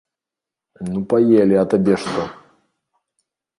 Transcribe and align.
Ну 0.93 0.99
паелі, 1.13 1.55
а 1.65 1.67
табе 1.75 1.95
што? 2.07 2.27